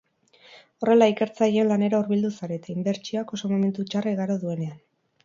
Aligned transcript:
Horrela, 0.85 1.09
ikertzaileen 1.11 1.69
lanera 1.71 1.99
hurbildu 1.99 2.31
zarete, 2.39 2.73
inbertsioak 2.79 3.35
oso 3.39 3.51
momentu 3.53 3.87
txarra 3.93 4.15
igaro 4.17 4.39
duenean. 4.47 4.79